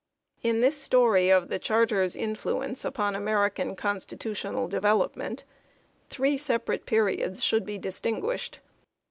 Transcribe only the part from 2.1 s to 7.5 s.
influence upon Ameri can constitutional development three separate periods